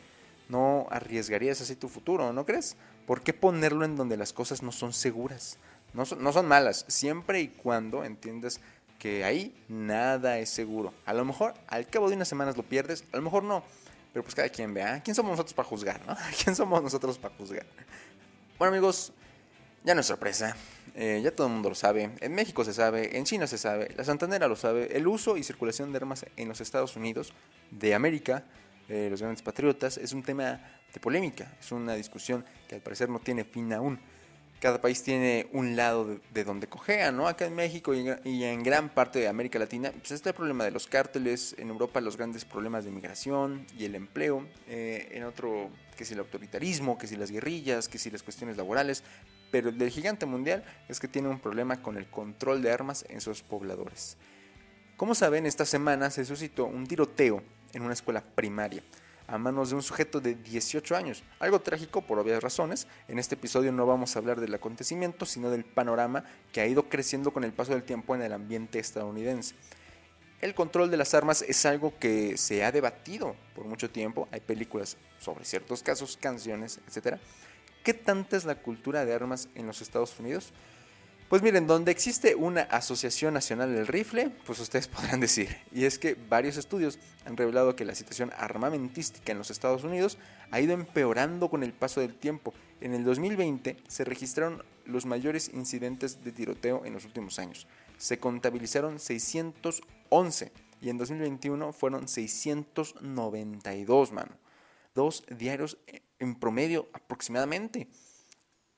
no 0.48 0.86
arriesgarías 0.90 1.60
así 1.60 1.76
tu 1.76 1.88
futuro, 1.88 2.32
¿no 2.32 2.44
crees? 2.44 2.76
¿Por 3.06 3.22
qué 3.22 3.32
ponerlo 3.32 3.84
en 3.84 3.96
donde 3.96 4.16
las 4.16 4.32
cosas 4.32 4.62
no 4.62 4.72
son 4.72 4.92
seguras? 4.92 5.58
No 5.94 6.04
son, 6.04 6.22
no 6.22 6.32
son 6.32 6.46
malas, 6.46 6.84
siempre 6.88 7.40
y 7.40 7.48
cuando 7.48 8.04
entiendas 8.04 8.60
que 8.98 9.24
ahí 9.24 9.54
nada 9.68 10.38
es 10.38 10.50
seguro. 10.50 10.92
A 11.06 11.14
lo 11.14 11.24
mejor 11.24 11.54
al 11.66 11.86
cabo 11.86 12.08
de 12.08 12.16
unas 12.16 12.28
semanas 12.28 12.56
lo 12.56 12.62
pierdes, 12.62 13.04
a 13.12 13.16
lo 13.16 13.22
mejor 13.22 13.42
no, 13.42 13.64
pero 14.12 14.22
pues 14.22 14.34
cada 14.34 14.48
quien 14.48 14.74
vea. 14.74 15.02
¿Quién 15.02 15.14
somos 15.14 15.32
nosotros 15.32 15.54
para 15.54 15.68
juzgar, 15.68 16.00
no? 16.06 16.16
¿Quién 16.44 16.54
somos 16.54 16.82
nosotros 16.82 17.18
para 17.18 17.34
juzgar? 17.34 17.66
Bueno 18.58 18.74
amigos, 18.74 19.12
ya 19.84 19.94
no 19.94 20.00
es 20.00 20.06
sorpresa. 20.06 20.54
Eh, 20.94 21.20
ya 21.22 21.30
todo 21.30 21.46
el 21.46 21.52
mundo 21.52 21.68
lo 21.68 21.74
sabe, 21.74 22.10
en 22.20 22.34
México 22.34 22.64
se 22.64 22.74
sabe, 22.74 23.16
en 23.16 23.24
China 23.24 23.46
se 23.46 23.58
sabe, 23.58 23.92
la 23.96 24.04
Santanera 24.04 24.48
lo 24.48 24.56
sabe, 24.56 24.96
el 24.96 25.06
uso 25.06 25.36
y 25.36 25.42
circulación 25.42 25.92
de 25.92 25.98
armas 25.98 26.26
en 26.36 26.48
los 26.48 26.60
Estados 26.60 26.96
Unidos 26.96 27.32
de 27.70 27.94
América, 27.94 28.44
eh, 28.88 29.08
los 29.08 29.20
grandes 29.20 29.42
patriotas, 29.42 29.98
es 29.98 30.12
un 30.12 30.22
tema 30.22 30.60
de 30.92 31.00
polémica, 31.00 31.56
es 31.60 31.70
una 31.70 31.94
discusión 31.94 32.44
que 32.68 32.74
al 32.74 32.80
parecer 32.80 33.08
no 33.08 33.20
tiene 33.20 33.44
fin 33.44 33.72
aún. 33.72 34.00
Cada 34.58 34.80
país 34.80 35.02
tiene 35.02 35.48
un 35.52 35.74
lado 35.74 36.18
de, 36.34 36.44
donde 36.44 36.66
cojea, 36.66 37.12
¿no? 37.12 37.28
Acá 37.28 37.46
en 37.46 37.54
México 37.54 37.94
y 37.94 38.44
en, 38.44 38.62
gran 38.62 38.90
parte 38.90 39.18
de 39.18 39.28
América 39.28 39.58
Latina, 39.58 39.90
pues 39.96 40.10
está 40.10 40.30
el 40.30 40.34
problema 40.34 40.64
de 40.64 40.70
los 40.70 40.86
cárteles, 40.86 41.54
en 41.56 41.70
Europa 41.70 42.00
los 42.02 42.18
grandes 42.18 42.44
problemas 42.44 42.84
de 42.84 42.90
migración 42.90 43.64
y 43.78 43.86
el 43.86 43.94
empleo, 43.94 44.46
eh, 44.68 45.08
en 45.12 45.24
otro 45.24 45.70
que 45.96 46.04
si 46.04 46.12
el 46.12 46.20
autoritarismo, 46.20 46.98
que 46.98 47.06
si 47.06 47.16
las 47.16 47.30
guerrillas, 47.30 47.88
que 47.88 47.96
si 47.96 48.10
las 48.10 48.22
cuestiones 48.22 48.58
laborales, 48.58 49.02
pero 49.50 49.68
el 49.68 49.78
del 49.78 49.90
gigante 49.90 50.26
mundial 50.26 50.64
es 50.88 51.00
que 51.00 51.08
tiene 51.08 51.28
un 51.28 51.40
problema 51.40 51.82
con 51.82 51.96
el 51.96 52.08
control 52.08 52.62
de 52.62 52.72
armas 52.72 53.04
en 53.08 53.20
sus 53.20 53.42
pobladores. 53.42 54.16
Como 54.96 55.14
saben, 55.14 55.46
esta 55.46 55.64
semana 55.64 56.10
se 56.10 56.24
suscitó 56.24 56.66
un 56.66 56.86
tiroteo 56.86 57.42
en 57.72 57.82
una 57.82 57.94
escuela 57.94 58.22
primaria 58.22 58.82
a 59.30 59.38
manos 59.38 59.70
de 59.70 59.76
un 59.76 59.82
sujeto 59.82 60.20
de 60.20 60.34
18 60.34 60.96
años. 60.96 61.22
Algo 61.38 61.60
trágico 61.60 62.02
por 62.02 62.18
obvias 62.18 62.42
razones. 62.42 62.88
En 63.06 63.18
este 63.18 63.36
episodio 63.36 63.70
no 63.70 63.86
vamos 63.86 64.14
a 64.14 64.18
hablar 64.18 64.40
del 64.40 64.52
acontecimiento, 64.52 65.24
sino 65.24 65.50
del 65.50 65.64
panorama 65.64 66.24
que 66.52 66.60
ha 66.60 66.66
ido 66.66 66.88
creciendo 66.88 67.32
con 67.32 67.44
el 67.44 67.52
paso 67.52 67.72
del 67.72 67.84
tiempo 67.84 68.14
en 68.14 68.22
el 68.22 68.32
ambiente 68.32 68.80
estadounidense. 68.80 69.54
El 70.40 70.54
control 70.54 70.90
de 70.90 70.96
las 70.96 71.14
armas 71.14 71.42
es 71.42 71.64
algo 71.64 71.92
que 71.98 72.36
se 72.38 72.64
ha 72.64 72.72
debatido 72.72 73.36
por 73.54 73.66
mucho 73.66 73.90
tiempo. 73.90 74.26
Hay 74.32 74.40
películas 74.40 74.96
sobre 75.20 75.44
ciertos 75.44 75.82
casos, 75.82 76.16
canciones, 76.16 76.80
etc. 76.88 77.18
¿Qué 77.82 77.94
tanta 77.94 78.36
es 78.36 78.44
la 78.44 78.56
cultura 78.56 79.04
de 79.04 79.14
armas 79.14 79.48
en 79.54 79.66
los 79.66 79.80
Estados 79.80 80.18
Unidos? 80.18 80.52
Pues 81.30 81.42
miren, 81.42 81.68
donde 81.68 81.92
existe 81.92 82.34
una 82.34 82.62
Asociación 82.62 83.34
Nacional 83.34 83.72
del 83.72 83.86
Rifle, 83.86 84.30
pues 84.44 84.58
ustedes 84.58 84.88
podrán 84.88 85.20
decir, 85.20 85.56
y 85.72 85.84
es 85.84 85.98
que 85.98 86.16
varios 86.28 86.56
estudios 86.56 86.98
han 87.24 87.36
revelado 87.36 87.76
que 87.76 87.84
la 87.84 87.94
situación 87.94 88.32
armamentística 88.36 89.30
en 89.30 89.38
los 89.38 89.50
Estados 89.50 89.84
Unidos 89.84 90.18
ha 90.50 90.60
ido 90.60 90.74
empeorando 90.74 91.48
con 91.48 91.62
el 91.62 91.72
paso 91.72 92.00
del 92.00 92.16
tiempo. 92.16 92.52
En 92.80 92.94
el 92.94 93.04
2020 93.04 93.76
se 93.86 94.04
registraron 94.04 94.64
los 94.84 95.06
mayores 95.06 95.50
incidentes 95.54 96.24
de 96.24 96.32
tiroteo 96.32 96.84
en 96.84 96.94
los 96.94 97.04
últimos 97.04 97.38
años. 97.38 97.68
Se 97.96 98.18
contabilizaron 98.18 98.98
611 98.98 100.52
y 100.80 100.90
en 100.90 100.98
2021 100.98 101.72
fueron 101.72 102.08
692, 102.08 104.12
mano. 104.12 104.32
Dos 104.94 105.24
diarios 105.30 105.78
en 106.20 106.34
promedio 106.36 106.88
aproximadamente. 106.92 107.88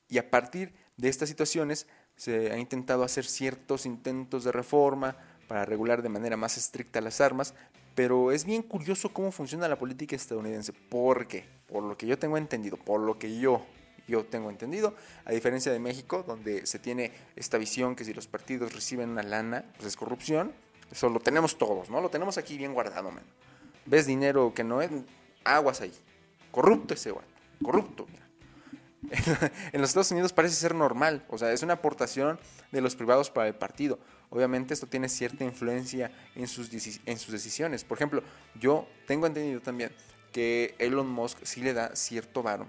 Y 0.09 0.19
a 0.19 0.31
partir 0.31 0.73
de 0.97 1.09
estas 1.09 1.29
situaciones 1.29 1.87
se 2.17 2.53
ha 2.53 2.59
intentado 2.59 3.03
hacer 3.03 3.25
ciertos 3.25 3.85
intentos 3.85 4.45
de 4.45 4.53
reforma 4.53 5.17
para 5.49 5.65
regular 5.65 6.03
de 6.03 6.09
manera 6.09 6.37
más 6.37 6.57
estricta 6.57 7.01
las 7.01 7.21
armas, 7.21 7.55
pero 7.95 8.33
es 8.33 8.45
bien 8.45 8.63
curioso 8.63 9.13
cómo 9.13 9.33
funciona 9.33 9.69
la 9.69 9.79
política 9.79 10.17
estadounidense, 10.17 10.73
porque, 10.73 11.45
por 11.69 11.83
lo 11.83 11.99
que 11.99 12.07
yo 12.07 12.19
tengo 12.19 12.39
entendido, 12.39 12.77
por 12.77 13.01
lo 13.01 13.19
que 13.19 13.39
yo, 13.39 13.67
yo 14.09 14.25
tengo 14.25 14.51
entendido, 14.51 14.95
a 15.25 15.33
diferencia 15.33 15.73
de 15.73 15.79
México, 15.79 16.25
donde 16.27 16.65
se 16.67 16.79
tiene 16.79 17.13
esta 17.37 17.59
visión 17.59 17.97
que 17.97 18.05
si 18.05 18.15
los 18.15 18.27
partidos 18.27 18.73
reciben 18.73 19.11
una 19.11 19.23
lana, 19.23 19.65
pues 19.77 19.89
es 19.89 19.97
corrupción, 19.97 20.53
eso 20.91 21.09
lo 21.09 21.21
tenemos 21.21 21.59
todos, 21.59 21.91
¿no? 21.91 22.01
Lo 22.01 22.09
tenemos 22.09 22.39
aquí 22.39 22.57
bien 22.57 22.73
guardado, 22.73 23.11
man. 23.11 23.25
¿Ves 23.85 24.07
dinero 24.07 24.53
que 24.55 24.63
no 24.65 24.81
es? 24.81 24.91
Aguas 25.45 25.81
ahí. 25.81 25.93
Corrupto 26.51 26.95
ese 26.95 27.11
guay 27.11 27.32
corrupto. 27.63 28.07
en 29.73 29.81
los 29.81 29.91
Estados 29.91 30.11
Unidos 30.13 30.33
parece 30.33 30.55
ser 30.55 30.75
normal, 30.75 31.25
o 31.29 31.37
sea, 31.37 31.53
es 31.53 31.63
una 31.63 31.75
aportación 31.75 32.39
de 32.71 32.81
los 32.81 32.97
privados 32.97 33.31
para 33.31 33.49
el 33.49 33.55
partido. 33.55 33.99
Obviamente 34.31 34.73
esto 34.73 34.87
tiene 34.87 35.09
cierta 35.09 35.45
influencia 35.45 36.11
en 36.35 36.49
sus, 36.49 36.71
en 37.05 37.19
sus 37.19 37.33
decisiones. 37.33 37.85
Por 37.85 37.99
ejemplo, 37.99 38.23
yo 38.59 38.89
tengo 39.07 39.27
entendido 39.27 39.61
también 39.61 39.93
que 40.33 40.75
Elon 40.79 41.09
Musk 41.09 41.39
sí 41.43 41.61
le 41.61 41.75
da 41.75 41.95
cierto 41.95 42.43
varo 42.43 42.67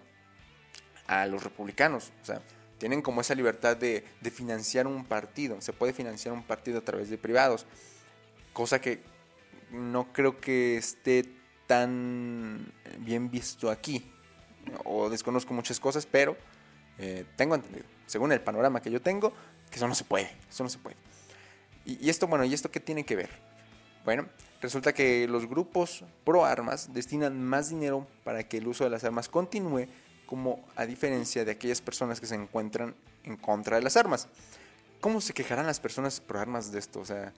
a 1.07 1.25
los 1.27 1.43
republicanos. 1.43 2.12
O 2.21 2.25
sea, 2.25 2.41
tienen 2.79 3.01
como 3.01 3.21
esa 3.21 3.35
libertad 3.35 3.77
de, 3.77 4.03
de 4.19 4.31
financiar 4.31 4.88
un 4.88 5.05
partido. 5.05 5.62
Se 5.62 5.71
puede 5.71 5.93
financiar 5.93 6.33
un 6.33 6.43
partido 6.43 6.79
a 6.79 6.81
través 6.81 7.09
de 7.09 7.17
privados. 7.17 7.65
Cosa 8.51 8.81
que 8.81 9.01
no 9.71 10.12
creo 10.12 10.41
que 10.41 10.75
esté 10.75 11.23
tan 11.65 12.73
bien 13.00 13.31
visto 13.31 13.71
aquí 13.71 14.12
o 14.86 15.10
desconozco 15.10 15.53
muchas 15.53 15.79
cosas, 15.79 16.05
pero 16.05 16.38
eh, 16.98 17.25
tengo 17.36 17.55
entendido, 17.55 17.86
según 18.05 18.32
el 18.32 18.41
panorama 18.41 18.82
que 18.82 18.91
yo 18.91 19.01
tengo, 19.01 19.34
que 19.70 19.77
eso 19.77 19.88
no 19.88 19.96
se 19.96 20.03
puede, 20.03 20.29
eso 20.50 20.63
no 20.63 20.70
se 20.70 20.77
puede. 20.77 20.96
Y, 21.86 22.10
esto, 22.10 22.27
bueno, 22.27 22.46
¿y 22.46 22.53
esto 22.53 22.72
qué 22.72 22.79
tiene 22.79 23.03
que 23.03 23.15
ver? 23.15 23.29
Bueno, 24.05 24.27
resulta 24.62 24.93
que 24.93 25.27
los 25.27 25.48
grupos 25.48 26.05
pro 26.24 26.46
armas 26.46 26.93
destinan 26.93 27.43
más 27.43 27.70
dinero 27.70 28.08
para 28.24 28.48
que 28.48 28.58
el 28.58 28.67
uso 28.67 28.86
de 28.86 28.89
las 28.89 29.03
armas 29.03 29.27
continúe, 29.27 29.88
como 30.25 30.65
a 30.75 30.86
diferencia 30.86 31.43
de 31.43 31.51
aquellas 31.51 31.82
personas 31.82 32.22
que 32.22 32.25
se 32.25 32.36
encuentran 32.36 32.96
en 33.24 33.36
contra 33.36 33.77
de 33.77 33.84
las 33.84 33.98
armas. 33.98 34.27
¿Cómo 35.01 35.20
se 35.20 35.34
quejarán 35.34 35.65
las 35.65 35.82
personas 35.82 36.22
pro 36.22 36.39
armas 36.39 36.72
de 36.72 36.79
esto? 36.79 37.01
O 37.01 37.05
sea, 37.05 37.34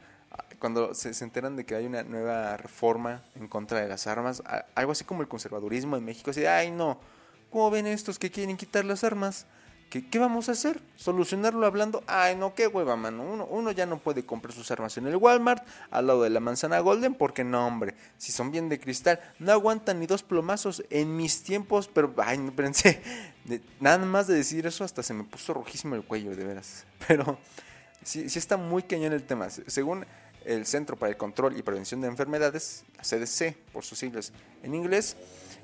cuando 0.59 0.93
se, 0.93 1.11
enteran 1.23 1.55
de 1.55 1.65
que 1.65 1.75
hay 1.75 1.85
una 1.85 2.03
nueva 2.03 2.57
reforma 2.57 3.23
en 3.35 3.47
contra 3.47 3.81
de 3.81 3.87
las 3.87 4.05
armas, 4.05 4.43
algo 4.75 4.91
así 4.91 5.03
como 5.03 5.21
el 5.21 5.27
conservadurismo 5.27 5.97
en 5.97 6.05
México, 6.05 6.29
así 6.29 6.45
ay 6.45 6.71
no, 6.71 6.99
¿Cómo 7.55 7.71
ven 7.71 7.87
estos 7.87 8.19
que 8.19 8.29
quieren 8.29 8.57
quitar 8.57 8.83
las 8.83 9.05
armas? 9.05 9.45
¿Qué, 9.89 10.05
¿Qué, 10.05 10.19
vamos 10.19 10.49
a 10.49 10.51
hacer? 10.51 10.81
¿Solucionarlo 10.97 11.65
hablando? 11.65 12.03
Ay, 12.05 12.35
no, 12.35 12.53
qué 12.53 12.67
hueva, 12.67 12.97
mano. 12.97 13.23
Uno, 13.23 13.45
uno 13.45 13.71
ya 13.71 13.85
no 13.85 13.97
puede 13.97 14.25
comprar 14.25 14.53
sus 14.53 14.69
armas 14.71 14.97
en 14.97 15.07
el 15.07 15.15
Walmart 15.15 15.65
al 15.89 16.07
lado 16.07 16.23
de 16.23 16.31
la 16.31 16.41
manzana 16.41 16.79
Golden 16.79 17.13
porque 17.13 17.45
no, 17.45 17.65
hombre. 17.65 17.95
Si 18.17 18.33
son 18.33 18.51
bien 18.51 18.67
de 18.67 18.77
cristal, 18.77 19.21
no 19.39 19.53
aguantan 19.53 20.01
ni 20.01 20.05
dos 20.05 20.21
plomazos 20.21 20.83
en 20.89 21.15
mis 21.15 21.43
tiempos. 21.43 21.87
Pero, 21.87 22.13
ay, 22.17 22.39
no 22.39 22.53
pensé. 22.53 23.01
nada 23.79 23.99
más 23.99 24.27
de 24.27 24.33
decir 24.33 24.67
eso, 24.67 24.83
hasta 24.83 25.01
se 25.01 25.13
me 25.13 25.23
puso 25.23 25.53
rojísimo 25.53 25.95
el 25.95 26.03
cuello, 26.03 26.35
de 26.35 26.43
veras. 26.43 26.85
Pero 27.07 27.37
sí, 28.03 28.29
sí 28.29 28.37
está 28.37 28.57
muy 28.57 28.83
cañón 28.83 29.13
el 29.13 29.23
tema. 29.23 29.49
Según 29.49 30.05
el 30.43 30.65
Centro 30.65 30.97
para 30.97 31.09
el 31.09 31.17
Control 31.17 31.57
y 31.57 31.63
Prevención 31.63 32.01
de 32.01 32.09
Enfermedades, 32.09 32.83
CDC, 33.01 33.55
por 33.71 33.85
sus 33.85 33.97
siglas 33.97 34.33
en 34.61 34.75
inglés, 34.75 35.15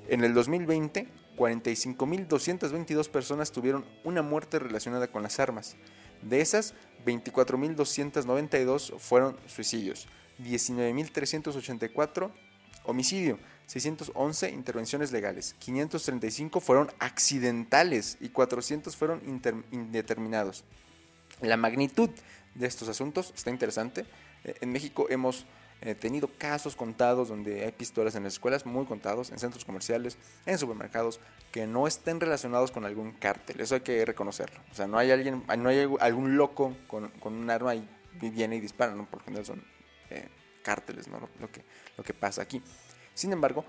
en 0.08 0.24
el 0.24 0.32
2020 0.32 1.20
45.222 1.36 3.08
personas 3.08 3.52
tuvieron 3.52 3.84
una 4.04 4.22
muerte 4.22 4.58
relacionada 4.58 5.08
con 5.08 5.22
las 5.22 5.40
armas. 5.40 5.76
De 6.22 6.40
esas, 6.40 6.74
24.292 7.04 8.98
fueron 8.98 9.36
suicidios, 9.46 10.06
19.384 10.42 12.30
homicidio, 12.84 13.38
611 13.66 14.50
intervenciones 14.50 15.12
legales, 15.12 15.54
535 15.58 16.60
fueron 16.60 16.90
accidentales 16.98 18.18
y 18.20 18.28
400 18.30 18.96
fueron 18.96 19.22
indeterminados. 19.70 20.64
La 21.40 21.56
magnitud 21.56 22.10
de 22.54 22.66
estos 22.66 22.88
asuntos 22.88 23.32
está 23.34 23.50
interesante. 23.50 24.04
Eh, 24.44 24.54
en 24.60 24.72
México 24.72 25.06
hemos 25.10 25.46
He 25.84 25.96
tenido 25.96 26.28
casos 26.38 26.76
contados 26.76 27.28
donde 27.28 27.64
hay 27.64 27.72
pistolas 27.72 28.14
en 28.14 28.22
las 28.22 28.34
escuelas, 28.34 28.64
muy 28.64 28.86
contados, 28.86 29.32
en 29.32 29.38
centros 29.40 29.64
comerciales, 29.64 30.16
en 30.46 30.56
supermercados, 30.56 31.18
que 31.50 31.66
no 31.66 31.88
estén 31.88 32.20
relacionados 32.20 32.70
con 32.70 32.84
algún 32.84 33.12
cártel. 33.12 33.60
Eso 33.60 33.74
hay 33.74 33.80
que 33.80 34.04
reconocerlo. 34.04 34.60
O 34.70 34.74
sea, 34.74 34.86
no 34.86 34.96
hay 34.96 35.10
alguien, 35.10 35.42
no 35.58 35.68
hay 35.68 35.88
algún 35.98 36.36
loco 36.36 36.76
con, 36.86 37.10
un 37.24 37.50
arma 37.50 37.74
y 37.74 37.88
viene 38.12 38.56
y 38.56 38.60
dispara, 38.60 38.94
¿no? 38.94 39.10
Por 39.10 39.24
general 39.24 39.44
son 39.44 39.64
eh, 40.10 40.28
cárteles, 40.62 41.08
¿no? 41.08 41.28
Lo, 41.40 41.50
que, 41.50 41.64
lo 41.96 42.04
que 42.04 42.14
pasa 42.14 42.42
aquí. 42.42 42.62
Sin 43.14 43.32
embargo, 43.32 43.64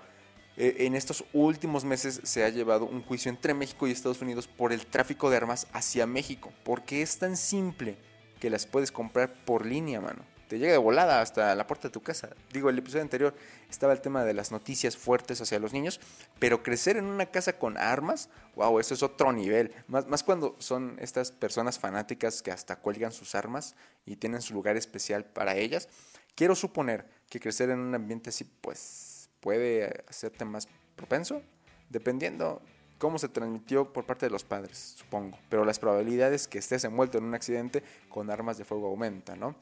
eh, 0.56 0.76
en 0.80 0.94
estos 0.94 1.24
últimos 1.32 1.84
meses 1.84 2.20
se 2.22 2.44
ha 2.44 2.48
llevado 2.48 2.86
un 2.86 3.02
juicio 3.02 3.28
entre 3.28 3.54
México 3.54 3.88
y 3.88 3.90
Estados 3.90 4.22
Unidos 4.22 4.46
por 4.46 4.72
el 4.72 4.86
tráfico 4.86 5.30
de 5.30 5.36
armas 5.36 5.66
hacia 5.72 6.06
México. 6.06 6.52
Porque 6.62 7.02
es 7.02 7.18
tan 7.18 7.36
simple 7.36 7.96
que 8.38 8.50
las 8.50 8.66
puedes 8.66 8.92
comprar 8.92 9.34
por 9.44 9.66
línea, 9.66 10.00
mano. 10.00 10.33
Te 10.48 10.58
llega 10.58 10.72
de 10.72 10.78
volada 10.78 11.20
hasta 11.20 11.54
la 11.54 11.66
puerta 11.66 11.88
de 11.88 11.92
tu 11.92 12.02
casa. 12.02 12.30
Digo, 12.52 12.68
el 12.68 12.78
episodio 12.78 13.02
anterior 13.02 13.34
estaba 13.70 13.92
el 13.92 14.00
tema 14.00 14.24
de 14.24 14.34
las 14.34 14.52
noticias 14.52 14.96
fuertes 14.96 15.40
hacia 15.40 15.58
los 15.58 15.72
niños, 15.72 16.00
pero 16.38 16.62
crecer 16.62 16.96
en 16.96 17.06
una 17.06 17.26
casa 17.26 17.58
con 17.58 17.78
armas, 17.78 18.28
wow, 18.54 18.78
eso 18.78 18.94
es 18.94 19.02
otro 19.02 19.32
nivel. 19.32 19.72
Más, 19.88 20.06
más 20.06 20.22
cuando 20.22 20.54
son 20.58 20.96
estas 21.00 21.32
personas 21.32 21.78
fanáticas 21.78 22.42
que 22.42 22.50
hasta 22.50 22.76
cuelgan 22.76 23.12
sus 23.12 23.34
armas 23.34 23.74
y 24.04 24.16
tienen 24.16 24.42
su 24.42 24.54
lugar 24.54 24.76
especial 24.76 25.24
para 25.24 25.56
ellas. 25.56 25.88
Quiero 26.34 26.54
suponer 26.54 27.06
que 27.28 27.40
crecer 27.40 27.70
en 27.70 27.78
un 27.78 27.94
ambiente 27.94 28.30
así, 28.30 28.44
pues 28.44 29.30
puede 29.40 30.04
hacerte 30.08 30.44
más 30.44 30.68
propenso, 30.96 31.42
dependiendo 31.90 32.60
cómo 32.98 33.18
se 33.18 33.28
transmitió 33.28 33.92
por 33.92 34.06
parte 34.06 34.26
de 34.26 34.30
los 34.30 34.44
padres, 34.44 34.94
supongo. 34.98 35.38
Pero 35.48 35.64
las 35.64 35.78
probabilidades 35.78 36.48
que 36.48 36.58
estés 36.58 36.84
envuelto 36.84 37.18
en 37.18 37.24
un 37.24 37.34
accidente 37.34 37.82
con 38.08 38.30
armas 38.30 38.58
de 38.58 38.64
fuego 38.64 38.88
aumentan, 38.88 39.40
¿no? 39.40 39.54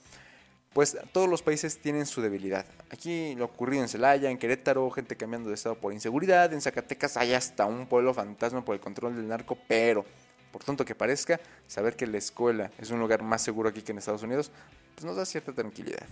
Pues 0.72 0.96
todos 1.12 1.28
los 1.28 1.42
países 1.42 1.78
tienen 1.78 2.06
su 2.06 2.22
debilidad. 2.22 2.64
Aquí 2.90 3.34
lo 3.34 3.44
ocurrido 3.44 3.82
en 3.82 3.88
Celaya, 3.88 4.30
en 4.30 4.38
Querétaro, 4.38 4.90
gente 4.90 5.16
cambiando 5.16 5.50
de 5.50 5.54
estado 5.54 5.74
por 5.74 5.92
inseguridad, 5.92 6.52
en 6.52 6.62
Zacatecas 6.62 7.16
hay 7.18 7.34
hasta 7.34 7.66
un 7.66 7.86
pueblo 7.86 8.14
fantasma 8.14 8.64
por 8.64 8.74
el 8.74 8.80
control 8.80 9.16
del 9.16 9.28
narco, 9.28 9.58
pero 9.68 10.04
por 10.52 10.62
tanto 10.62 10.84
que 10.84 10.94
parezca, 10.94 11.40
saber 11.66 11.96
que 11.96 12.06
la 12.06 12.18
escuela 12.18 12.70
es 12.78 12.90
un 12.90 13.00
lugar 13.00 13.22
más 13.22 13.42
seguro 13.42 13.70
aquí 13.70 13.82
que 13.82 13.92
en 13.92 13.98
Estados 13.98 14.22
Unidos, 14.22 14.50
pues 14.94 15.04
nos 15.04 15.16
da 15.16 15.24
cierta 15.24 15.52
tranquilidad. 15.52 16.06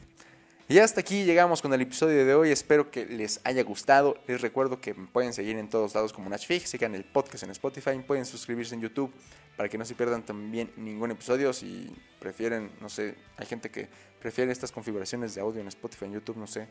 Y 0.70 0.78
hasta 0.78 1.00
aquí 1.00 1.24
llegamos 1.24 1.60
con 1.60 1.72
el 1.72 1.80
episodio 1.80 2.24
de 2.24 2.32
hoy. 2.32 2.52
Espero 2.52 2.92
que 2.92 3.04
les 3.04 3.40
haya 3.42 3.64
gustado. 3.64 4.16
Les 4.28 4.40
recuerdo 4.40 4.80
que 4.80 4.94
pueden 4.94 5.32
seguir 5.32 5.56
en 5.56 5.68
todos 5.68 5.96
lados 5.96 6.12
como 6.12 6.30
Nachfig. 6.30 6.64
Sigan 6.64 6.94
el 6.94 7.02
podcast 7.02 7.42
en 7.42 7.50
Spotify. 7.50 7.98
Pueden 8.06 8.24
suscribirse 8.24 8.76
en 8.76 8.80
YouTube 8.80 9.12
para 9.56 9.68
que 9.68 9.76
no 9.76 9.84
se 9.84 9.96
pierdan 9.96 10.24
también 10.24 10.70
ningún 10.76 11.10
episodio. 11.10 11.52
Si 11.52 11.92
prefieren, 12.20 12.70
no 12.80 12.88
sé, 12.88 13.16
hay 13.36 13.46
gente 13.46 13.68
que 13.68 13.88
prefiere 14.20 14.52
estas 14.52 14.70
configuraciones 14.70 15.34
de 15.34 15.40
audio 15.40 15.60
en 15.60 15.66
Spotify, 15.66 16.04
en 16.04 16.12
YouTube, 16.12 16.36
no 16.36 16.46
sé, 16.46 16.68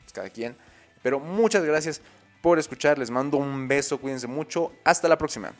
pues 0.00 0.12
cada 0.14 0.30
quien. 0.30 0.56
Pero 1.02 1.20
muchas 1.20 1.66
gracias 1.66 2.00
por 2.40 2.58
escuchar. 2.58 2.98
Les 2.98 3.10
mando 3.10 3.36
un 3.36 3.68
beso. 3.68 4.00
Cuídense 4.00 4.26
mucho. 4.26 4.72
Hasta 4.84 5.06
la 5.06 5.18
próxima. 5.18 5.52